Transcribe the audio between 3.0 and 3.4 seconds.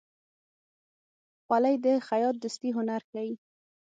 ښيي.